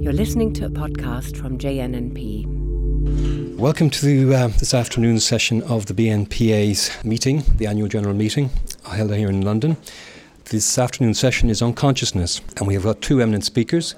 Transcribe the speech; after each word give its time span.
You're 0.00 0.14
listening 0.14 0.54
to 0.54 0.64
a 0.64 0.70
podcast 0.70 1.36
from 1.36 1.58
JNNP. 1.58 3.56
Welcome 3.58 3.90
to 3.90 4.32
uh, 4.32 4.48
this 4.48 4.72
afternoon's 4.72 5.26
session 5.26 5.62
of 5.64 5.84
the 5.84 5.92
BNPA's 5.92 7.04
meeting, 7.04 7.42
the 7.58 7.66
annual 7.66 7.86
general 7.86 8.14
meeting 8.14 8.48
held 8.90 9.14
here 9.14 9.28
in 9.28 9.42
London. 9.42 9.76
This 10.46 10.78
afternoon's 10.78 11.18
session 11.18 11.50
is 11.50 11.60
on 11.60 11.74
consciousness, 11.74 12.40
and 12.56 12.66
we 12.66 12.72
have 12.72 12.84
got 12.84 13.02
two 13.02 13.20
eminent 13.20 13.44
speakers. 13.44 13.94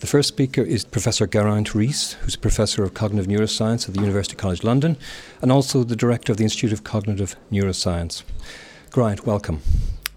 The 0.00 0.08
first 0.08 0.26
speaker 0.26 0.60
is 0.60 0.84
Professor 0.84 1.24
Geraint 1.28 1.72
Rees, 1.72 2.14
who's 2.14 2.34
a 2.34 2.38
professor 2.38 2.82
of 2.82 2.94
cognitive 2.94 3.30
neuroscience 3.30 3.86
at 3.88 3.94
the 3.94 4.00
University 4.00 4.34
College 4.34 4.64
London 4.64 4.96
and 5.40 5.52
also 5.52 5.84
the 5.84 5.94
director 5.94 6.32
of 6.32 6.38
the 6.38 6.44
Institute 6.44 6.72
of 6.72 6.82
Cognitive 6.82 7.36
Neuroscience. 7.52 8.24
Geraint, 8.92 9.24
welcome. 9.24 9.60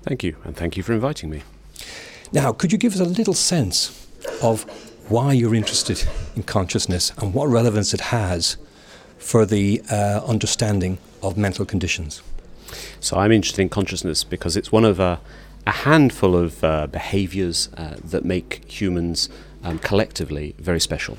Thank 0.01 0.23
you, 0.23 0.35
and 0.43 0.57
thank 0.57 0.77
you 0.77 0.81
for 0.81 0.93
inviting 0.93 1.29
me. 1.29 1.43
Now, 2.31 2.53
could 2.53 2.71
you 2.71 2.79
give 2.79 2.93
us 2.93 2.99
a 2.99 3.05
little 3.05 3.35
sense 3.35 4.07
of 4.41 4.65
why 5.09 5.33
you're 5.33 5.55
interested 5.55 6.03
in 6.35 6.43
consciousness 6.43 7.11
and 7.17 7.33
what 7.33 7.47
relevance 7.47 7.93
it 7.93 8.01
has 8.01 8.57
for 9.17 9.45
the 9.45 9.81
uh, 9.89 10.21
understanding 10.25 10.97
of 11.23 11.37
mental 11.37 11.65
conditions. 11.65 12.21
So, 12.99 13.17
I'm 13.17 13.31
interested 13.31 13.61
in 13.61 13.69
consciousness 13.69 14.23
because 14.23 14.57
it's 14.57 14.71
one 14.71 14.83
of 14.83 14.99
a, 14.99 15.19
a 15.65 15.71
handful 15.71 16.35
of 16.35 16.63
uh, 16.63 16.87
behaviors 16.87 17.69
uh, 17.77 17.95
that 18.03 18.25
make 18.25 18.69
humans 18.69 19.29
um, 19.63 19.79
collectively 19.79 20.55
very 20.59 20.79
special. 20.79 21.17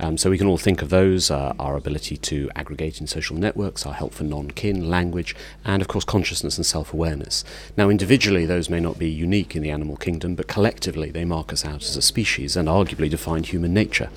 Um, 0.00 0.16
so 0.16 0.30
we 0.30 0.38
can 0.38 0.46
all 0.46 0.58
think 0.58 0.82
of 0.82 0.90
those 0.90 1.30
uh, 1.30 1.54
our 1.58 1.76
ability 1.76 2.16
to 2.16 2.50
aggregate 2.56 3.00
in 3.00 3.06
social 3.06 3.36
networks, 3.36 3.86
our 3.86 3.94
help 3.94 4.14
for 4.14 4.24
non 4.24 4.50
kin, 4.50 4.88
language, 4.88 5.34
and 5.64 5.80
of 5.82 5.88
course 5.88 6.04
consciousness 6.04 6.56
and 6.56 6.66
self 6.66 6.92
awareness. 6.92 7.44
Now, 7.76 7.88
individually, 7.88 8.46
those 8.46 8.68
may 8.70 8.80
not 8.80 8.98
be 8.98 9.08
unique 9.08 9.54
in 9.56 9.62
the 9.62 9.70
animal 9.70 9.96
kingdom, 9.96 10.34
but 10.34 10.48
collectively, 10.48 11.10
they 11.10 11.24
mark 11.24 11.52
us 11.52 11.64
out 11.64 11.82
as 11.82 11.96
a 11.96 12.02
species 12.02 12.56
and 12.56 12.68
arguably 12.68 13.10
define 13.10 13.44
human 13.44 13.72
nature. 13.74 14.10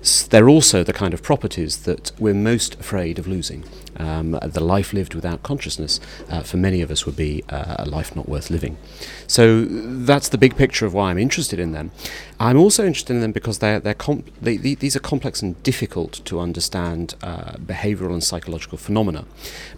S- 0.00 0.26
they're 0.26 0.48
also 0.48 0.82
the 0.82 0.92
kind 0.92 1.14
of 1.14 1.22
properties 1.22 1.78
that 1.84 2.12
we're 2.18 2.34
most 2.34 2.74
afraid 2.80 3.18
of 3.18 3.26
losing. 3.26 3.64
Um, 3.98 4.32
the 4.42 4.60
life 4.60 4.92
lived 4.92 5.14
without 5.14 5.42
consciousness, 5.42 6.00
uh, 6.28 6.42
for 6.42 6.56
many 6.58 6.82
of 6.82 6.90
us, 6.90 7.06
would 7.06 7.16
be 7.16 7.42
uh, 7.48 7.76
a 7.78 7.86
life 7.86 8.14
not 8.14 8.28
worth 8.28 8.50
living. 8.50 8.76
So 9.26 9.64
that's 9.64 10.28
the 10.28 10.38
big 10.38 10.56
picture 10.56 10.86
of 10.86 10.92
why 10.94 11.10
I'm 11.10 11.18
interested 11.18 11.58
in 11.58 11.72
them. 11.72 11.90
I'm 12.38 12.58
also 12.58 12.84
interested 12.84 13.14
in 13.14 13.22
them 13.22 13.32
because 13.32 13.58
they're, 13.58 13.80
they're 13.80 13.94
comp- 13.94 14.30
they, 14.40 14.56
these 14.86 14.94
are 14.94 15.00
complex 15.00 15.42
and 15.42 15.60
difficult 15.64 16.24
to 16.24 16.38
understand 16.38 17.16
uh, 17.20 17.54
behavioral 17.54 18.12
and 18.12 18.22
psychological 18.22 18.78
phenomena. 18.78 19.24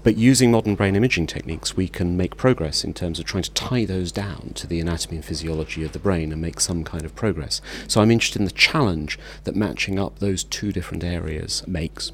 But 0.03 0.19
using 0.19 0.51
modern 0.51 0.75
brain 0.75 0.97
imaging 0.97 1.29
techniques, 1.29 1.75
we 1.75 1.89
can 1.89 2.15
make 2.15 2.37
progress 2.37 2.85
in 2.85 2.93
terms 2.93 3.19
of 3.19 3.25
trying 3.25 3.45
to 3.45 3.51
tie 3.53 3.87
those 3.87 4.13
down 4.13 4.53
to 4.57 4.67
the 4.67 4.81
anatomy 4.81 5.17
and 5.17 5.25
physiology 5.25 5.83
of 5.83 5.93
the 5.93 5.99
brain 5.99 6.31
and 6.31 6.43
make 6.43 6.61
some 6.61 6.85
kind 6.85 7.07
of 7.07 7.17
progress. 7.17 7.63
So 7.87 8.03
I'm 8.03 8.11
interested 8.11 8.41
in 8.41 8.45
the 8.45 8.51
challenge 8.51 9.19
that 9.45 9.57
matching 9.57 9.99
up 9.99 10.19
those 10.19 10.45
two 10.45 10.73
different 10.73 11.03
areas 11.03 11.67
makes. 11.67 12.13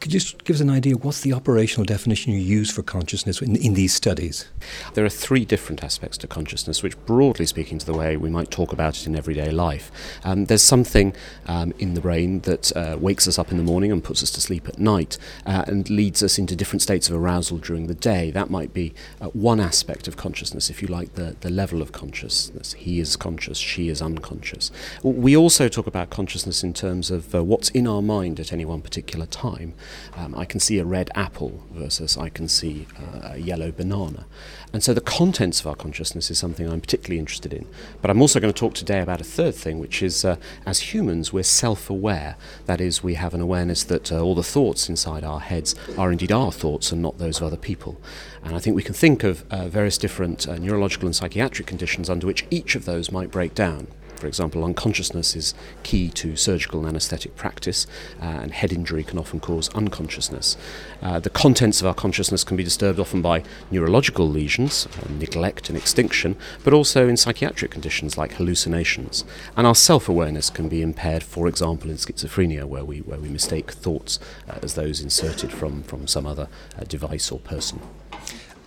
Could 0.00 0.14
you 0.14 0.20
just 0.20 0.44
give 0.44 0.56
us 0.56 0.60
an 0.60 0.70
idea 0.70 0.96
what's 0.96 1.20
the 1.20 1.34
operational 1.34 1.84
definition 1.84 2.32
you 2.32 2.38
use 2.38 2.70
for 2.70 2.82
consciousness 2.82 3.42
in, 3.42 3.54
in 3.56 3.74
these 3.74 3.92
studies? 3.92 4.48
There 4.94 5.04
are 5.04 5.10
three 5.10 5.44
different 5.44 5.84
aspects 5.84 6.16
to 6.18 6.26
consciousness, 6.26 6.82
which, 6.82 6.96
broadly 7.04 7.44
speaking, 7.44 7.76
to 7.76 7.84
the 7.84 7.92
way 7.92 8.16
we 8.16 8.30
might 8.30 8.50
talk 8.50 8.72
about 8.72 8.98
it 8.98 9.06
in 9.06 9.14
everyday 9.14 9.50
life. 9.50 9.92
Um, 10.24 10.46
there's 10.46 10.62
something 10.62 11.14
um, 11.46 11.74
in 11.78 11.92
the 11.92 12.00
brain 12.00 12.40
that 12.40 12.74
uh, 12.74 12.96
wakes 12.98 13.28
us 13.28 13.38
up 13.38 13.50
in 13.50 13.58
the 13.58 13.62
morning 13.62 13.92
and 13.92 14.02
puts 14.02 14.22
us 14.22 14.30
to 14.30 14.40
sleep 14.40 14.66
at 14.68 14.78
night 14.78 15.18
uh, 15.44 15.64
and 15.66 15.90
leads 15.90 16.22
us 16.22 16.38
into 16.38 16.56
different 16.56 16.80
states 16.80 17.10
of 17.10 17.16
arousal 17.16 17.58
during 17.58 17.86
the 17.86 17.94
day. 17.94 18.30
That 18.30 18.48
might 18.48 18.72
be 18.72 18.94
uh, 19.20 19.26
one 19.26 19.60
aspect 19.60 20.08
of 20.08 20.16
consciousness, 20.16 20.70
if 20.70 20.80
you 20.80 20.88
like, 20.88 21.14
the, 21.16 21.36
the 21.42 21.50
level 21.50 21.82
of 21.82 21.92
consciousness. 21.92 22.72
He 22.72 23.00
is 23.00 23.16
conscious, 23.16 23.58
she 23.58 23.90
is 23.90 24.00
unconscious. 24.00 24.70
We 25.02 25.36
also 25.36 25.68
talk 25.68 25.86
about 25.86 26.08
consciousness 26.08 26.64
in 26.64 26.72
terms 26.72 27.10
of 27.10 27.34
uh, 27.34 27.44
what's 27.44 27.68
in 27.68 27.86
our 27.86 28.00
mind 28.00 28.40
at 28.40 28.50
any 28.50 28.64
one 28.64 28.80
particular 28.80 29.26
time. 29.26 29.74
Um, 30.16 30.34
I 30.34 30.44
can 30.44 30.60
see 30.60 30.78
a 30.78 30.84
red 30.84 31.10
apple 31.14 31.62
versus 31.72 32.16
I 32.16 32.28
can 32.28 32.48
see 32.48 32.86
uh, 32.98 33.30
a 33.32 33.38
yellow 33.38 33.72
banana. 33.72 34.26
And 34.72 34.82
so 34.82 34.94
the 34.94 35.00
contents 35.00 35.60
of 35.60 35.66
our 35.66 35.74
consciousness 35.74 36.30
is 36.30 36.38
something 36.38 36.70
I'm 36.70 36.80
particularly 36.80 37.18
interested 37.18 37.52
in. 37.52 37.66
But 38.00 38.10
I'm 38.10 38.20
also 38.20 38.38
going 38.38 38.52
to 38.52 38.58
talk 38.58 38.74
today 38.74 39.00
about 39.00 39.20
a 39.20 39.24
third 39.24 39.54
thing, 39.54 39.80
which 39.80 40.02
is 40.02 40.24
uh, 40.24 40.36
as 40.64 40.94
humans, 40.94 41.32
we're 41.32 41.42
self 41.42 41.90
aware. 41.90 42.36
That 42.66 42.80
is, 42.80 43.02
we 43.02 43.14
have 43.14 43.34
an 43.34 43.40
awareness 43.40 43.82
that 43.84 44.12
uh, 44.12 44.20
all 44.20 44.34
the 44.34 44.42
thoughts 44.42 44.88
inside 44.88 45.24
our 45.24 45.40
heads 45.40 45.74
are 45.98 46.12
indeed 46.12 46.32
our 46.32 46.52
thoughts 46.52 46.92
and 46.92 47.02
not 47.02 47.18
those 47.18 47.38
of 47.38 47.44
other 47.44 47.56
people. 47.56 48.00
And 48.44 48.54
I 48.54 48.58
think 48.58 48.76
we 48.76 48.82
can 48.82 48.94
think 48.94 49.24
of 49.24 49.44
uh, 49.50 49.68
various 49.68 49.98
different 49.98 50.48
uh, 50.48 50.56
neurological 50.56 51.06
and 51.06 51.16
psychiatric 51.16 51.66
conditions 51.66 52.08
under 52.08 52.26
which 52.26 52.46
each 52.50 52.74
of 52.74 52.84
those 52.84 53.10
might 53.10 53.30
break 53.30 53.54
down. 53.54 53.88
For 54.20 54.26
example, 54.26 54.62
unconsciousness 54.64 55.34
is 55.34 55.54
key 55.82 56.10
to 56.10 56.36
surgical 56.36 56.80
and 56.80 56.88
anaesthetic 56.90 57.36
practice, 57.36 57.86
uh, 58.20 58.26
and 58.26 58.52
head 58.52 58.70
injury 58.70 59.02
can 59.02 59.18
often 59.18 59.40
cause 59.40 59.70
unconsciousness. 59.70 60.58
Uh, 61.00 61.18
the 61.20 61.30
contents 61.30 61.80
of 61.80 61.86
our 61.86 61.94
consciousness 61.94 62.44
can 62.44 62.56
be 62.58 62.62
disturbed 62.62 63.00
often 63.00 63.22
by 63.22 63.42
neurological 63.70 64.28
lesions, 64.28 64.86
uh, 64.86 65.10
neglect 65.10 65.70
and 65.70 65.78
extinction, 65.78 66.36
but 66.62 66.74
also 66.74 67.08
in 67.08 67.16
psychiatric 67.16 67.70
conditions 67.70 68.18
like 68.18 68.34
hallucinations. 68.34 69.24
And 69.56 69.66
our 69.66 69.74
self 69.74 70.06
awareness 70.06 70.50
can 70.50 70.68
be 70.68 70.82
impaired, 70.82 71.22
for 71.22 71.48
example, 71.48 71.88
in 71.88 71.96
schizophrenia, 71.96 72.66
where 72.66 72.84
we, 72.84 72.98
where 72.98 73.18
we 73.18 73.30
mistake 73.30 73.70
thoughts 73.70 74.18
uh, 74.48 74.58
as 74.62 74.74
those 74.74 75.00
inserted 75.00 75.50
from, 75.50 75.82
from 75.82 76.06
some 76.06 76.26
other 76.26 76.48
uh, 76.78 76.84
device 76.84 77.32
or 77.32 77.38
person. 77.38 77.80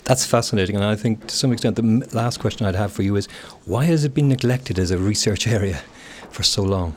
That's 0.04 0.26
fascinating, 0.26 0.76
and 0.76 0.84
I 0.84 0.96
think 0.96 1.26
to 1.28 1.34
some 1.34 1.50
extent 1.50 1.76
the 1.76 2.06
last 2.12 2.38
question 2.38 2.66
I'd 2.66 2.74
have 2.74 2.92
for 2.92 3.02
you 3.02 3.16
is 3.16 3.26
why 3.64 3.84
has 3.84 4.04
it 4.04 4.12
been 4.12 4.28
neglected 4.28 4.78
as 4.78 4.90
a 4.90 4.98
research 4.98 5.46
area 5.58 5.80
for 6.30 6.42
so 6.42 6.62
long? 6.62 6.94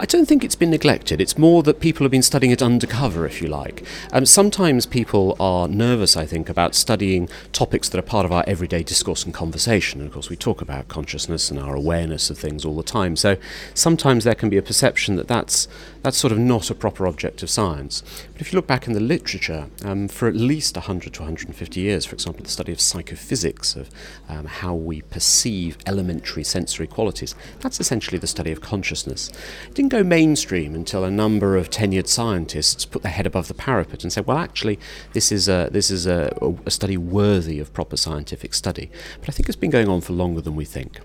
I 0.00 0.06
don't 0.06 0.26
think 0.26 0.44
it's 0.44 0.54
been 0.54 0.70
neglected. 0.70 1.20
It's 1.20 1.36
more 1.36 1.62
that 1.64 1.80
people 1.80 2.04
have 2.04 2.10
been 2.10 2.22
studying 2.22 2.52
it 2.52 2.62
undercover, 2.62 3.26
if 3.26 3.42
you 3.42 3.48
like. 3.48 3.84
Um, 4.12 4.24
sometimes 4.24 4.86
people 4.86 5.36
are 5.40 5.66
nervous, 5.66 6.16
I 6.16 6.26
think, 6.26 6.48
about 6.48 6.74
studying 6.74 7.28
topics 7.52 7.88
that 7.88 7.98
are 7.98 8.02
part 8.02 8.24
of 8.24 8.32
our 8.32 8.44
everyday 8.46 8.82
discourse 8.82 9.24
and 9.24 9.34
conversation. 9.34 10.00
And 10.00 10.08
of 10.08 10.14
course, 10.14 10.30
we 10.30 10.36
talk 10.36 10.60
about 10.60 10.88
consciousness 10.88 11.50
and 11.50 11.58
our 11.58 11.74
awareness 11.74 12.30
of 12.30 12.38
things 12.38 12.64
all 12.64 12.76
the 12.76 12.82
time. 12.82 13.16
So 13.16 13.36
sometimes 13.74 14.24
there 14.24 14.34
can 14.34 14.48
be 14.48 14.56
a 14.56 14.62
perception 14.62 15.16
that 15.16 15.28
that's, 15.28 15.66
that's 16.02 16.16
sort 16.16 16.32
of 16.32 16.38
not 16.38 16.70
a 16.70 16.74
proper 16.74 17.06
object 17.06 17.42
of 17.42 17.50
science. 17.50 18.02
But 18.32 18.40
if 18.40 18.52
you 18.52 18.56
look 18.56 18.66
back 18.66 18.86
in 18.86 18.92
the 18.92 19.00
literature, 19.00 19.68
um, 19.84 20.08
for 20.08 20.28
at 20.28 20.36
least 20.36 20.76
100 20.76 21.12
to 21.14 21.20
150 21.22 21.80
years, 21.80 22.06
for 22.06 22.14
example, 22.14 22.44
the 22.44 22.50
study 22.50 22.72
of 22.72 22.80
psychophysics, 22.80 23.74
of 23.74 23.90
um, 24.28 24.46
how 24.46 24.74
we 24.74 25.02
perceive 25.02 25.78
elementary 25.86 26.44
sensory 26.44 26.86
qualities, 26.86 27.34
that's 27.60 27.80
essentially 27.80 28.18
the 28.18 28.26
study 28.26 28.52
of 28.52 28.60
consciousness. 28.60 29.30
It 29.68 29.74
didn't 29.74 29.90
go 29.90 30.02
mainstream 30.02 30.74
until 30.74 31.04
a 31.04 31.10
number 31.10 31.56
of 31.56 31.70
tenured 31.70 32.06
scientists 32.08 32.84
put 32.84 33.02
their 33.02 33.12
head 33.12 33.26
above 33.26 33.48
the 33.48 33.54
parapet 33.54 34.02
and 34.02 34.12
said, 34.12 34.26
well, 34.26 34.38
actually, 34.38 34.78
this 35.12 35.30
is 35.32 35.48
a, 35.48 35.68
this 35.70 35.90
is 35.90 36.06
a, 36.06 36.36
a 36.66 36.70
study 36.70 36.96
worthy 36.96 37.60
of 37.60 37.72
proper 37.72 37.96
scientific 37.96 38.54
study. 38.54 38.90
But 39.20 39.28
I 39.28 39.32
think 39.32 39.48
it's 39.48 39.56
been 39.56 39.70
going 39.70 39.88
on 39.88 40.00
for 40.00 40.12
longer 40.12 40.40
than 40.40 40.56
we 40.56 40.64
think. 40.64 40.98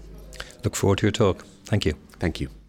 Look 0.63 0.75
forward 0.75 0.99
to 0.99 1.05
your 1.07 1.11
talk. 1.11 1.45
Thank 1.65 1.85
you. 1.85 1.93
Thank 2.19 2.39
you. 2.41 2.62